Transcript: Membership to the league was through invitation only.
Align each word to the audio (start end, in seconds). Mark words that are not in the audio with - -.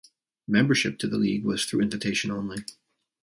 Membership 0.47 0.97
to 0.97 1.07
the 1.07 1.19
league 1.19 1.45
was 1.45 1.63
through 1.63 1.81
invitation 1.81 2.31
only. 2.31 2.65